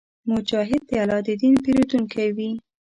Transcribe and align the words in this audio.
مجاهد 0.29 0.81
د 0.89 0.91
الله 1.03 1.19
د 1.27 1.29
دین 1.41 1.55
پېرودونکی 1.63 2.27
وي. 2.35 2.51